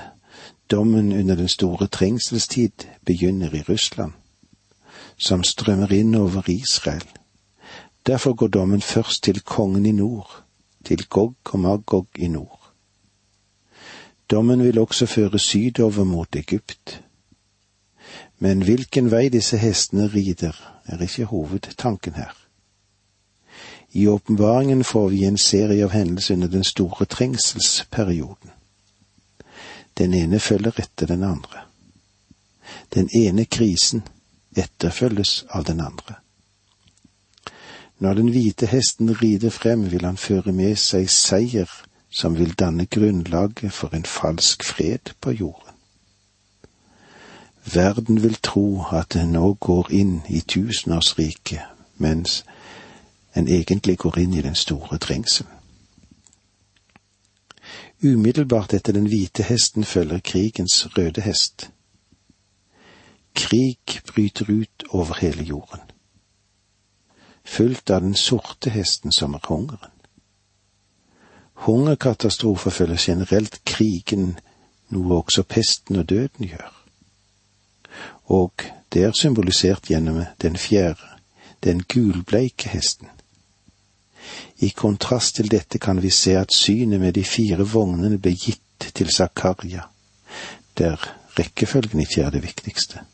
dommen 0.71 1.11
under 1.11 1.35
den 1.35 1.49
store 1.49 1.87
trengselstid 1.87 2.87
begynner 3.05 3.55
i 3.55 3.63
Russland, 3.69 4.11
som 5.17 5.43
strømmer 5.43 5.91
inn 5.91 6.15
over 6.15 6.49
Israel. 6.49 7.20
Derfor 8.07 8.33
går 8.33 8.47
dommen 8.47 8.81
først 8.81 9.23
til 9.23 9.41
kongen 9.41 9.85
i 9.85 9.91
nord, 9.91 10.43
til 10.85 11.07
Gog 11.07 11.35
og 11.45 11.59
Magog 11.59 12.07
i 12.15 12.27
nord. 12.27 12.71
Dommen 14.31 14.63
vil 14.63 14.79
også 14.79 15.05
føre 15.05 15.39
sydover 15.39 16.03
mot 16.03 16.35
Egypt. 16.35 17.03
Men 18.39 18.61
hvilken 18.61 19.11
vei 19.11 19.29
disse 19.29 19.57
hestene 19.57 20.07
rider, 20.07 20.55
er 20.85 21.01
ikke 21.01 21.25
hovedtanken 21.25 22.13
her. 22.13 22.33
I 23.91 24.07
åpenbaringen 24.07 24.83
får 24.83 25.09
vi 25.09 25.25
en 25.25 25.37
serie 25.37 25.83
av 25.83 25.91
hendelser 25.91 26.33
under 26.33 26.47
den 26.47 26.63
store 26.63 27.05
trengselsperioden. 27.05 28.51
Den 29.97 30.13
ene 30.13 30.39
følger 30.39 30.79
etter 30.79 31.05
den 31.05 31.23
andre. 31.23 31.67
Den 32.93 33.09
ene 33.15 33.45
krisen 33.45 34.03
etterfølges 34.57 35.45
av 35.49 35.63
den 35.63 35.81
andre. 35.81 36.15
Når 38.01 38.13
den 38.13 38.29
hvite 38.33 38.65
hesten 38.65 39.21
rider 39.21 39.49
frem, 39.49 39.91
vil 39.91 40.05
han 40.05 40.17
føre 40.17 40.51
med 40.51 40.75
seg 40.81 41.09
seier 41.13 41.69
som 42.09 42.37
vil 42.37 42.53
danne 42.57 42.85
grunnlaget 42.85 43.73
for 43.73 43.93
en 43.93 44.05
falsk 44.05 44.63
fred 44.63 45.13
på 45.21 45.31
jorden. 45.31 45.75
Verden 47.73 48.23
vil 48.23 48.35
tro 48.41 48.83
at 48.91 49.15
en 49.15 49.35
nå 49.37 49.53
går 49.53 49.91
inn 49.93 50.15
i 50.29 50.41
tusenårsriket, 50.41 51.61
mens 51.97 52.41
en 53.35 53.47
egentlig 53.47 53.97
går 53.97 54.17
inn 54.17 54.33
i 54.33 54.41
den 54.41 54.55
store 54.55 54.97
trengselen. 54.97 55.53
Umiddelbart 58.03 58.73
etter 58.73 58.97
den 58.97 59.05
hvite 59.05 59.43
hesten 59.45 59.85
følger 59.85 60.19
krigens 60.25 60.87
røde 60.97 61.21
hest. 61.21 61.69
Krig 63.35 64.01
bryter 64.07 64.49
ut 64.49 64.83
over 64.89 65.21
hele 65.21 65.43
jorden, 65.43 65.90
fulgt 67.43 67.89
av 67.89 68.01
den 68.01 68.15
sorte 68.15 68.69
hesten 68.69 69.11
som 69.11 69.33
er 69.33 69.45
hungeren. 69.47 69.91
Hungerkatastrofer 71.61 72.71
følger 72.71 72.97
generelt 72.97 73.59
krigen, 73.65 74.39
noe 74.89 75.21
også 75.21 75.43
pesten 75.43 75.99
og 76.01 76.09
døden 76.09 76.47
gjør. 76.49 76.71
Og 78.33 78.65
det 78.93 79.03
er 79.03 79.17
symbolisert 79.17 79.91
gjennom 79.91 80.23
den 80.41 80.57
fjerde, 80.57 81.05
den 81.63 81.83
gulbleike 81.83 82.69
hesten. 82.69 83.07
I 84.57 84.69
kontrast 84.69 85.35
til 85.35 85.51
dette 85.51 85.79
kan 85.79 86.01
vi 86.01 86.09
se 86.09 86.35
at 86.37 86.53
synet 86.53 86.99
med 86.99 87.13
de 87.13 87.23
fire 87.23 87.65
vognene 87.65 88.17
ble 88.17 88.33
gitt 88.33 88.91
til 88.93 89.09
Zakaria, 89.13 89.85
der 90.77 90.97
rekkefølgen 91.37 92.01
ikke 92.01 92.25
er 92.25 92.29
det 92.33 92.43
viktigste. 92.43 93.05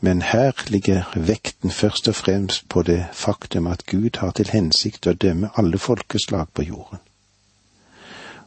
Men 0.00 0.22
her 0.22 0.52
ligger 0.66 1.04
vekten 1.16 1.70
først 1.70 2.08
og 2.08 2.14
fremst 2.14 2.68
på 2.68 2.82
det 2.82 3.06
faktum 3.12 3.66
at 3.66 3.86
Gud 3.86 4.18
har 4.18 4.30
til 4.30 4.50
hensikt 4.52 5.06
å 5.06 5.12
dømme 5.12 5.50
alle 5.58 5.78
folkeslag 5.78 6.46
på 6.54 6.62
jorden. 6.62 6.98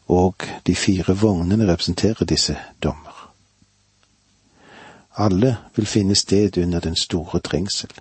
Og 0.08 0.48
de 0.68 0.76
fire 0.76 1.16
vognene 1.16 1.68
representerer 1.68 2.26
disse 2.26 2.56
dommer. 2.84 3.28
Alle 5.18 5.58
vil 5.76 5.86
finne 5.86 6.16
sted 6.16 6.58
under 6.58 6.80
den 6.80 6.96
store 6.96 7.40
trengsel. 7.40 7.92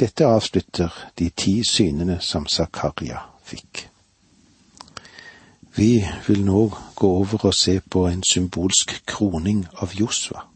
Dette 0.00 0.26
avslutter 0.26 0.92
de 1.18 1.30
ti 1.30 1.62
synene 1.64 2.20
som 2.20 2.46
Zakaria 2.46 3.18
fikk. 3.42 3.88
Vi 5.76 6.04
vil 6.26 6.44
nå 6.44 6.68
gå 6.94 7.08
over 7.08 7.48
og 7.50 7.54
se 7.54 7.80
på 7.80 8.06
en 8.08 8.22
symbolsk 8.22 9.02
kroning 9.06 9.66
av 9.82 9.94
Josva. 9.94 10.46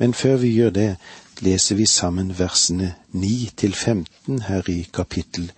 Men 0.00 0.14
før 0.14 0.36
vi 0.40 0.54
gjør 0.54 0.70
det, 0.70 0.96
leser 1.44 1.76
vi 1.76 1.86
sammen 1.86 2.32
versene 2.38 2.94
9 3.12 3.50
til 3.56 3.74
15 3.74 4.42
her 4.42 4.70
i 4.72 4.82
kapittel 4.92 5.50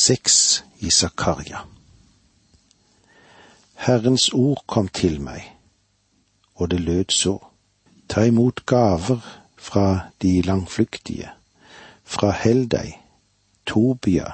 6 0.00 0.64
i 0.80 0.90
Zakaria. 0.90 1.58
Herrens 3.74 4.28
ord 4.32 4.64
kom 4.66 4.88
til 4.88 5.20
meg, 5.20 5.44
og 6.54 6.70
det 6.70 6.80
lød 6.80 7.12
så. 7.12 7.36
Ta 8.08 8.24
imot 8.24 8.64
gaver 8.66 9.20
fra 9.56 10.08
de 10.22 10.42
langflyktige 10.42 11.30
fra 12.04 12.30
Heldei, 12.30 12.96
Tobia 13.66 14.32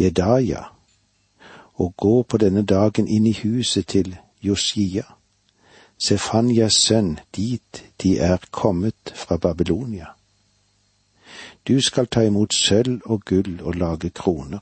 Jedaja, 0.00 0.62
og 1.74 1.94
gå 1.96 2.22
på 2.22 2.36
denne 2.36 2.62
dagen 2.62 3.08
inn 3.08 3.26
i 3.26 3.36
huset 3.42 3.86
til 3.86 4.16
Josia, 4.42 5.04
Sefanias 5.98 6.74
sønn, 6.74 7.18
dit 7.36 7.84
de 8.02 8.18
er 8.18 8.38
kommet 8.50 9.12
fra 9.14 9.36
Babylonia. 9.36 10.06
Du 11.68 11.80
skal 11.80 12.06
ta 12.06 12.20
imot 12.20 12.54
sølv 12.54 13.00
og 13.04 13.24
gull 13.24 13.62
og 13.62 13.74
lage 13.74 14.10
kroner. 14.10 14.60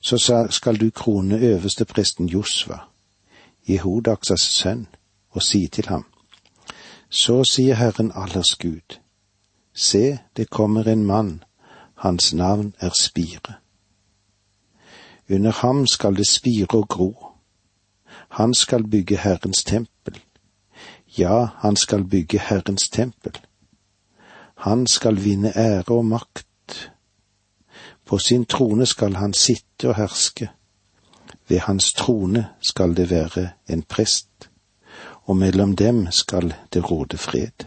Så 0.00 0.46
skal 0.50 0.80
du 0.80 0.90
krone 0.90 1.38
øverste 1.38 1.84
presten 1.84 2.28
Josva, 2.28 2.78
Jehodaksas 3.68 4.40
sønn, 4.40 4.86
og 5.30 5.42
si 5.42 5.66
til 5.68 5.86
ham, 5.86 6.06
Så 7.10 7.44
sier 7.44 7.74
Herren 7.74 8.12
allers 8.14 8.56
Gud, 8.56 8.98
se, 9.74 10.18
det 10.36 10.50
kommer 10.50 10.88
en 10.88 11.04
mann, 11.06 11.44
hans 11.94 12.34
navn 12.34 12.74
er 12.80 12.90
Spire. 13.00 13.54
Under 15.30 15.52
ham 15.52 15.86
skal 15.86 16.16
det 16.16 16.26
spire 16.26 16.66
og 16.70 16.88
gro. 16.88 17.25
Han 18.36 18.54
skal 18.54 18.84
bygge 18.84 19.16
Herrens 19.16 19.64
tempel. 19.64 20.18
Ja, 21.18 21.48
han 21.56 21.76
skal 21.76 22.04
bygge 22.04 22.38
Herrens 22.38 22.88
tempel. 22.88 23.38
Han 24.54 24.86
skal 24.86 25.24
vinne 25.24 25.52
ære 25.56 25.84
og 25.88 26.04
makt. 26.04 26.92
På 28.04 28.18
sin 28.18 28.44
trone 28.44 28.86
skal 28.86 29.14
han 29.16 29.34
sitte 29.34 29.88
og 29.88 29.96
herske. 29.96 30.50
Ved 31.48 31.58
hans 31.58 31.92
trone 31.92 32.48
skal 32.60 32.96
det 32.96 33.10
være 33.10 33.48
en 33.68 33.82
prest, 33.82 34.50
og 35.24 35.36
mellom 35.36 35.76
dem 35.76 36.10
skal 36.10 36.54
det 36.72 36.90
råde 36.90 37.16
fred. 37.16 37.64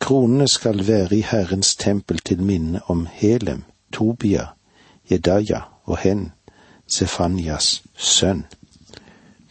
Kronene 0.00 0.48
skal 0.48 0.86
være 0.86 1.16
i 1.16 1.20
Herrens 1.20 1.76
tempel 1.76 2.18
til 2.18 2.42
minne 2.42 2.80
om 2.90 3.06
Helem, 3.12 3.62
Tobia, 3.92 4.46
Jedaja 5.10 5.60
og 5.84 5.98
Hen, 5.98 6.32
Sefanyas 6.86 7.82
sønn. 7.96 8.44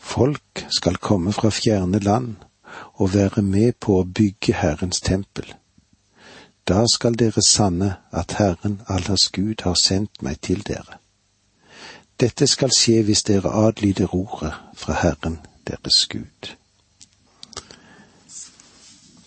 Folk 0.04 0.66
skal 0.70 0.96
komme 0.96 1.34
fra 1.34 1.50
fjerne 1.50 2.00
land 2.00 2.36
og 2.94 3.14
være 3.14 3.42
med 3.42 3.74
på 3.80 4.00
å 4.00 4.04
bygge 4.04 4.54
Herrens 4.60 5.00
tempel. 5.02 5.48
Da 6.68 6.84
skal 6.94 7.16
dere 7.20 7.42
sanne 7.48 7.96
at 8.12 8.36
Herren 8.38 8.82
Allahs 8.88 9.30
Gud 9.32 9.64
har 9.64 9.80
sendt 9.80 10.22
meg 10.22 10.42
til 10.42 10.62
dere. 10.68 11.00
Dette 12.20 12.48
skal 12.48 12.72
skje 12.76 13.02
hvis 13.08 13.24
dere 13.24 13.52
adlyder 13.68 14.14
ordet 14.16 14.54
fra 14.76 15.00
Herren 15.02 15.40
deres 15.68 16.06
Gud. 16.12 16.54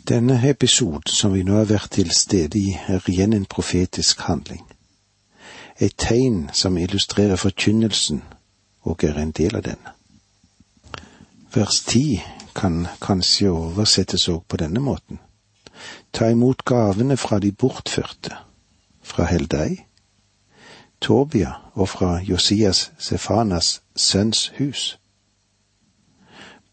Denne 0.08 0.38
episoden 0.48 1.10
som 1.10 1.34
vi 1.34 1.42
nå 1.42 1.56
har 1.58 1.72
vært 1.72 1.90
til 1.98 2.12
stede 2.14 2.60
i, 2.60 2.76
er 2.88 3.02
igjen 3.10 3.32
en 3.32 3.48
profetisk 3.48 4.20
handling. 4.28 4.62
Et 5.80 5.92
tegn 5.98 6.46
som 6.52 6.78
illustrerer 6.78 7.36
forkynnelsen 7.36 8.22
og 8.82 9.04
er 9.04 9.18
en 9.18 9.34
del 9.34 9.56
av 9.56 9.66
denne. 9.66 9.95
Vers 11.56 11.80
ti 11.80 12.20
kan 12.52 12.82
kanskje 13.00 13.48
oversettes 13.48 14.26
òg 14.28 14.42
på 14.44 14.58
denne 14.60 14.80
måten. 14.84 15.16
Ta 16.12 16.28
imot 16.28 16.66
gavene 16.68 17.16
fra 17.16 17.38
de 17.40 17.48
bortførte, 17.52 18.36
fra 19.00 19.24
Heldei, 19.24 19.86
Tobia 21.00 21.54
og 21.72 21.88
fra 21.88 22.20
Josias 22.20 22.90
Sefanas 22.98 23.80
sønns 23.96 24.52
hus. 24.58 24.98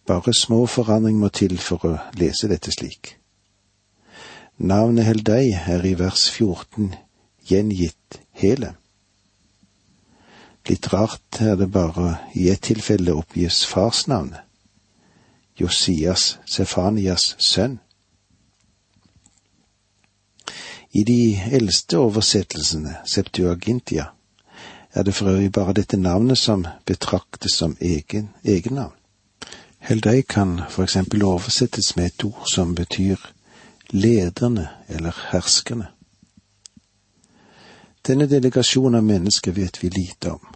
Bare 0.08 0.36
små 0.36 0.66
forandring 0.66 1.20
må 1.20 1.32
til 1.32 1.58
for 1.64 1.88
å 1.88 1.96
lese 2.20 2.52
dette 2.52 2.76
slik. 2.76 3.16
Navnet 4.60 5.08
Heldei 5.08 5.56
er 5.56 5.88
i 5.88 5.96
vers 5.96 6.28
14 6.28 6.92
gjengitt 7.48 8.24
hele. 8.36 8.76
Litt 10.68 10.92
rart 10.92 11.40
er 11.40 11.56
det 11.56 11.72
bare 11.72 12.18
i 12.36 12.50
ett 12.52 12.68
tilfelle 12.68 13.16
oppgis 13.16 13.64
farsnavnet, 13.68 14.44
Josias, 15.60 16.40
Sefanias 16.46 17.36
sønn. 17.40 17.80
I 20.94 21.04
de 21.04 21.42
eldste 21.52 21.98
oversettelsene, 21.98 22.96
Septuagintia, 23.06 24.06
er 24.94 25.04
det 25.04 25.16
for 25.16 25.30
øvrig 25.30 25.52
bare 25.52 25.74
dette 25.74 25.98
navnet 25.98 26.38
som 26.38 26.66
betraktes 26.86 27.54
som 27.54 27.78
egen, 27.82 28.30
egennavn. 28.44 28.94
Heldei 29.80 30.22
kan 30.22 30.62
for 30.70 30.84
eksempel 30.84 31.24
oversettes 31.24 31.96
med 31.96 32.06
et 32.06 32.24
ord 32.24 32.46
som 32.54 32.76
betyr 32.76 33.18
lederne 33.90 34.68
eller 34.88 35.12
herskerne. 35.32 35.88
Denne 38.08 38.28
delegasjonen 38.28 38.96
av 38.96 39.04
mennesker 39.04 39.52
vet 39.52 39.84
vi 39.84 39.90
lite 39.90 40.32
om. 40.32 40.48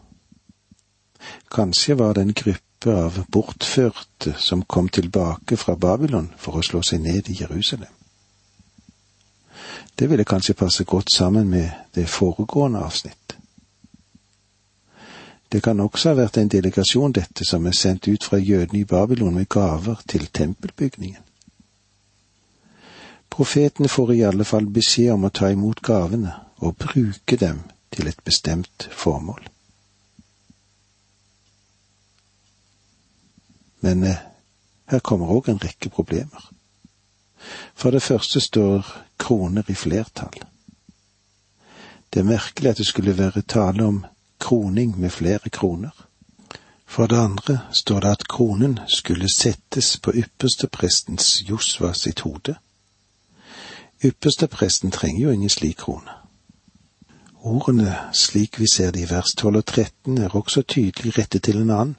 Kanskje 1.51 1.95
var 1.95 2.13
det 2.13 2.21
en 2.21 2.33
gruppe 2.33 2.66
av 2.85 3.25
bortførte 3.27 4.33
som 4.37 4.63
kom 4.63 4.89
tilbake 4.89 5.57
fra 5.57 5.75
Babylon 5.75 6.29
for 6.37 6.57
å 6.57 6.63
slå 6.63 6.83
seg 6.85 7.01
ned 7.01 7.29
i 7.29 7.37
Jerusalem. 7.41 7.93
Det 9.95 10.07
ville 10.09 10.23
kanskje 10.23 10.53
passe 10.53 10.83
godt 10.83 11.11
sammen 11.11 11.49
med 11.49 11.69
det 11.95 12.05
foregående 12.09 12.79
avsnitt. 12.79 13.37
Det 15.51 15.63
kan 15.63 15.79
også 15.79 16.09
ha 16.09 16.15
vært 16.19 16.37
en 16.37 16.51
delegasjon, 16.51 17.15
dette, 17.15 17.45
som 17.45 17.65
er 17.65 17.75
sendt 17.75 18.07
ut 18.07 18.23
fra 18.23 18.37
jødene 18.37 18.81
i 18.81 18.85
Babylon 18.85 19.33
med 19.33 19.49
gaver 19.49 20.01
til 20.07 20.27
tempelbygningen. 20.27 21.23
Profetene 23.29 23.87
får 23.87 24.13
i 24.13 24.23
alle 24.27 24.45
fall 24.45 24.65
beskjed 24.65 25.13
om 25.13 25.27
å 25.27 25.33
ta 25.33 25.49
imot 25.51 25.81
gavene 25.81 26.33
og 26.57 26.75
bruke 26.75 27.37
dem 27.37 27.63
til 27.91 28.07
et 28.07 28.23
bestemt 28.25 28.89
formål. 28.91 29.56
Men 33.87 34.03
eh, 34.03 34.19
her 34.91 34.99
kommer 34.99 35.31
òg 35.31 35.47
en 35.47 35.61
rekke 35.63 35.89
problemer. 35.89 36.49
For 37.75 37.95
det 37.95 38.03
første 38.03 38.41
står 38.43 38.83
kroner 39.19 39.63
i 39.71 39.75
flertall. 39.75 40.41
Det 42.13 42.19
er 42.19 42.27
merkelig 42.27 42.73
at 42.73 42.81
det 42.81 42.87
skulle 42.87 43.17
være 43.17 43.41
tale 43.47 43.85
om 43.85 44.01
kroning 44.43 44.99
med 44.99 45.09
flere 45.09 45.49
kroner. 45.49 45.95
For 46.85 47.07
det 47.07 47.19
andre 47.19 47.59
står 47.71 47.99
det 47.99 48.11
at 48.11 48.27
kronen 48.27 48.79
skulle 48.87 49.31
settes 49.31 49.97
på 50.03 50.11
yppersteprestens 50.15 51.43
Josva 51.49 51.93
sitt 51.93 52.19
hode. 52.27 52.55
Ypperstepresten 54.03 54.91
trenger 54.91 55.21
jo 55.21 55.31
ingen 55.31 55.49
slik 55.49 55.77
krone. 55.77 56.11
Ordene 57.39 57.95
slik 58.13 58.59
vi 58.59 58.67
ser 58.73 58.91
det 58.91 59.05
i 59.05 59.09
vers 59.09 59.31
12 59.37 59.57
og 59.57 59.65
13 59.65 60.17
er 60.17 60.35
også 60.35 60.61
tydelig 60.61 61.17
rettet 61.17 61.43
til 61.43 61.61
en 61.61 61.71
annen, 61.71 61.95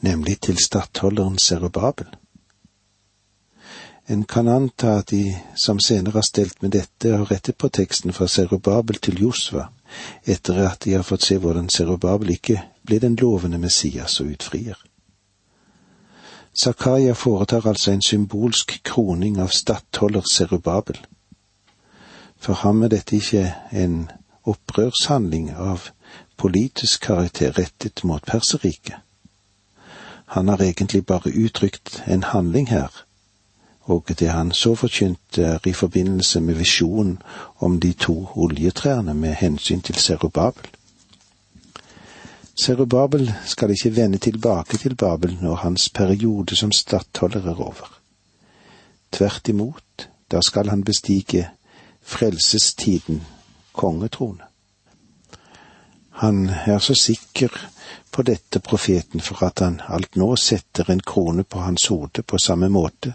nemlig 0.00 0.40
til 0.40 0.58
stattholderen 0.64 1.38
Serubabel. 1.38 2.06
En 4.08 4.24
kan 4.24 4.48
anta 4.48 4.98
at 4.98 5.10
de 5.10 5.34
som 5.56 5.80
senere 5.80 6.12
har 6.20 6.26
stelt 6.26 6.62
med 6.62 6.70
dette, 6.70 7.10
har 7.10 7.30
rettet 7.30 7.56
på 7.58 7.68
teksten 7.68 8.12
fra 8.12 8.28
Serubabel 8.30 9.00
til 9.02 9.18
Josva, 9.22 9.66
etter 10.24 10.60
at 10.68 10.84
de 10.84 10.92
har 10.94 11.02
fått 11.02 11.26
se 11.26 11.38
hvordan 11.42 11.68
Serubabel 11.68 12.30
ikke 12.30 12.60
ble 12.86 13.00
den 13.02 13.16
lovende 13.16 13.58
Messias 13.58 14.20
og 14.20 14.30
utfrier. 14.36 14.78
Zakaria 16.56 17.12
foretar 17.14 17.66
altså 17.66 17.90
en 17.92 18.02
symbolsk 18.02 18.78
kroning 18.84 19.40
av 19.40 19.50
stattholder 19.52 20.22
Serubabel. 20.30 21.00
For 22.38 22.54
ham 22.62 22.82
er 22.82 22.94
dette 22.94 23.16
ikke 23.16 23.50
en 23.72 24.06
opprørshandling 24.46 25.50
av 25.50 25.90
politisk 26.36 27.02
karakter 27.10 27.58
rettet 27.58 28.04
mot 28.04 28.24
Perserriket. 28.24 29.02
Han 30.26 30.48
har 30.48 30.62
egentlig 30.62 31.06
bare 31.06 31.30
uttrykt 31.30 32.02
en 32.06 32.22
handling 32.22 32.68
her, 32.68 32.88
og 33.82 34.04
det 34.18 34.28
han 34.28 34.52
så 34.52 34.74
forkynte 34.74 35.42
er 35.42 35.58
i 35.66 35.72
forbindelse 35.72 36.40
med 36.40 36.54
visjonen 36.54 37.18
om 37.58 37.80
de 37.80 37.92
to 37.92 38.28
oljetrærne 38.34 39.14
med 39.14 39.34
hensyn 39.34 39.80
til 39.80 39.94
Serubabel. 39.94 40.66
Serubabel 42.56 43.34
skal 43.44 43.70
ikke 43.70 43.96
vende 43.96 44.18
tilbake 44.18 44.76
til 44.76 44.94
Babel 44.94 45.38
når 45.42 45.54
hans 45.54 45.88
periode 45.88 46.56
som 46.56 46.72
stattholder 46.72 47.50
er 47.50 47.60
over. 47.60 48.00
Tvert 49.12 49.48
imot, 49.48 50.08
da 50.32 50.40
skal 50.40 50.68
han 50.68 50.84
bestige 50.84 51.48
frelsestiden 52.02 53.22
kongetrone. 53.72 54.42
Han 56.10 56.48
er 56.66 56.78
så 56.78 56.94
sikker 56.94 57.48
på 58.16 58.22
dette 58.22 58.60
profeten 58.64 59.20
for 59.20 59.44
at 59.44 59.60
han 59.60 59.74
alt 59.92 60.14
nå 60.16 60.30
setter 60.40 60.88
en 60.90 61.02
krone 61.04 61.42
på 61.44 61.60
hans 61.60 61.90
hode 61.92 62.22
på 62.22 62.38
samme 62.40 62.70
måte 62.72 63.12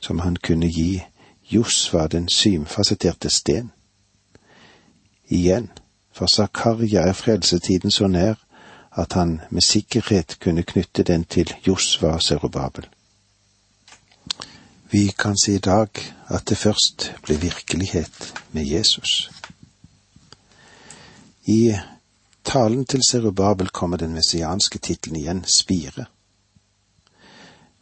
som 0.00 0.22
han 0.24 0.36
kunne 0.36 0.70
gi 0.72 1.02
Josva 1.52 2.06
den 2.08 2.28
symfasetterte 2.32 3.28
sten. 3.30 3.68
Igjen, 5.28 5.68
for 6.12 6.32
Zakaria 6.32 7.02
er 7.04 7.12
frelsetiden 7.12 7.92
så 7.92 8.08
nær 8.08 8.40
at 8.96 9.12
han 9.12 9.40
med 9.50 9.62
sikkerhet 9.62 10.38
kunne 10.40 10.64
knytte 10.64 11.02
den 11.02 11.24
til 11.24 11.52
Josva 11.66 12.14
og 12.16 12.22
Serubabel. 12.22 12.88
Vi 14.90 15.12
kan 15.18 15.36
si 15.36 15.54
i 15.54 15.64
dag 15.68 15.88
at 16.28 16.48
det 16.48 16.56
først 16.56 17.12
ble 17.22 17.36
virkelighet 17.36 18.34
med 18.52 18.64
Jesus. 18.64 19.30
I 21.44 21.76
talen 22.48 22.84
til 22.84 23.02
Serubabel 23.04 23.68
kommer 23.68 23.96
den 24.00 24.14
messianske 24.16 24.78
tittelen 24.78 25.16
igjen, 25.20 25.44
Spire. 25.44 26.06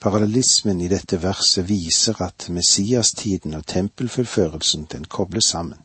Parallellismen 0.03 0.81
i 0.81 0.89
dette 0.91 1.21
verset 1.23 1.69
viser 1.69 2.19
at 2.23 2.49
Messiastiden 2.51 3.55
og 3.55 3.67
tempelfullførelsen 3.67 4.89
den 4.93 5.05
kobles 5.05 5.45
sammen. 5.55 5.79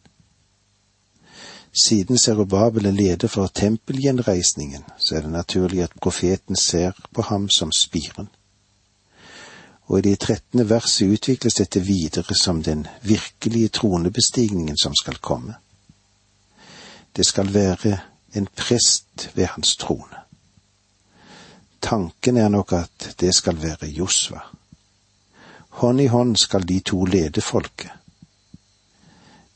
Siden 1.72 2.18
Serubabel 2.18 2.86
er 2.86 2.92
leder 2.92 3.28
for 3.28 3.48
tempelgjenreisningen, 3.48 4.84
så 4.98 5.16
er 5.16 5.22
det 5.22 5.32
naturlig 5.32 5.84
at 5.84 5.96
profeten 6.02 6.56
ser 6.56 6.92
på 7.14 7.22
ham 7.22 7.50
som 7.50 7.72
spiren. 7.72 8.30
Og 9.88 10.00
i 10.00 10.02
det 10.02 10.20
trettende 10.20 10.70
verset 10.70 11.14
utvikles 11.14 11.54
dette 11.54 11.80
videre 11.80 12.36
som 12.36 12.64
den 12.64 12.88
virkelige 13.02 13.68
tronebestigningen 13.68 14.78
som 14.78 14.96
skal 14.96 15.18
komme. 15.22 15.54
Det 17.16 17.26
skal 17.26 17.54
være 17.54 18.00
en 18.34 18.48
prest 18.56 19.30
ved 19.34 19.46
hans 19.46 19.76
trone. 19.76 20.18
Tanken 21.82 22.38
er 22.38 22.50
nok 22.50 22.74
at 22.74 23.16
det 23.20 23.36
skal 23.36 23.62
være 23.62 23.88
Josva. 23.88 24.40
Hånd 25.70 26.02
i 26.02 26.08
hånd 26.08 26.36
skal 26.36 26.68
de 26.68 26.80
to 26.80 27.06
lede 27.06 27.42
folket. 27.42 27.92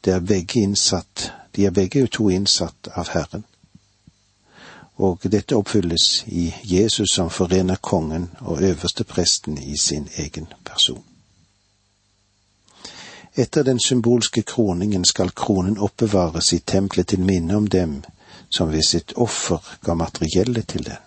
De 0.05 0.11
er 0.11 0.19
begge 0.19 0.59
innsatt, 0.59 1.31
de 1.55 1.65
er 1.65 1.71
begge 1.71 2.07
to 2.07 2.29
innsatt 2.29 2.87
av 2.93 3.09
Herren. 3.09 3.45
Og 4.97 5.19
dette 5.31 5.55
oppfylles 5.55 6.23
i 6.27 6.53
Jesus 6.63 7.11
som 7.15 7.29
forener 7.29 7.75
kongen 7.75 8.29
og 8.39 8.61
øverste 8.63 9.03
presten 9.03 9.57
i 9.57 9.77
sin 9.77 10.09
egen 10.15 10.47
person. 10.63 11.03
Etter 13.35 13.63
den 13.63 13.79
symbolske 13.79 14.41
kroningen 14.41 15.05
skal 15.05 15.29
kronen 15.29 15.77
oppbevares 15.77 16.53
i 16.53 16.59
tempelet 16.59 17.07
til 17.07 17.19
minne 17.19 17.57
om 17.57 17.67
dem 17.67 18.03
som 18.55 18.71
ved 18.71 18.87
sitt 18.87 19.13
offer 19.19 19.59
ga 19.83 19.93
materiellet 19.99 20.67
til 20.71 20.85
den. 20.87 21.01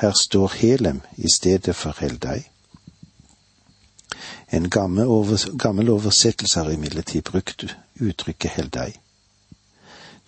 Her 0.00 0.12
står 0.20 0.54
Helem 0.56 1.00
i 1.16 1.28
stedet 1.34 1.76
for 1.76 1.96
Heldai. 2.00 2.40
En 4.52 4.70
gammel, 4.70 5.06
over, 5.06 5.56
gammel 5.58 5.90
oversettelse 5.90 6.60
har 6.60 6.70
imidlertid 6.70 7.22
brukt 7.22 7.64
uttrykket 8.00 8.50
Heldai. 8.50 8.92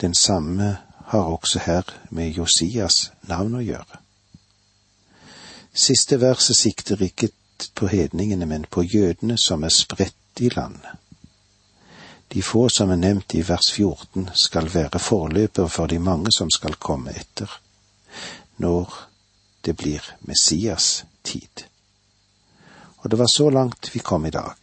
Den 0.00 0.14
samme 0.14 0.76
har 1.06 1.22
også 1.22 1.58
her 1.58 1.82
med 2.10 2.32
Josias 2.32 3.12
navn 3.28 3.54
å 3.54 3.64
gjøre. 3.64 4.00
Siste 5.74 6.20
verset 6.20 6.56
sikter 6.56 7.02
ikke 7.02 7.28
på 7.74 7.86
hedningene, 7.86 8.46
men 8.46 8.64
på 8.70 8.82
jødene 8.82 9.38
som 9.38 9.64
er 9.64 9.74
spredt 9.74 10.40
i 10.40 10.48
landet. 10.48 11.03
De 12.28 12.42
få 12.42 12.68
som 12.68 12.90
er 12.90 13.00
nevnt 13.00 13.34
i 13.34 13.42
vers 13.46 13.70
14, 13.72 14.30
skal 14.34 14.70
være 14.74 14.98
forløper 14.98 15.68
for 15.68 15.90
de 15.90 15.98
mange 15.98 16.32
som 16.34 16.50
skal 16.50 16.78
komme 16.80 17.14
etter, 17.14 17.50
når 18.58 18.94
det 19.64 19.76
blir 19.76 20.04
Messias 20.28 21.04
tid. 21.22 21.66
Og 23.04 23.10
det 23.10 23.18
var 23.18 23.28
så 23.30 23.50
langt 23.50 23.90
vi 23.94 24.00
kom 24.00 24.26
i 24.26 24.34
dag. 24.34 24.56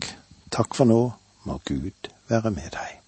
Takk 0.51 0.75
for 0.75 0.89
nå, 0.89 1.03
må 1.43 1.61
Gud 1.65 2.11
være 2.29 2.51
med 2.51 2.73
deg. 2.73 3.00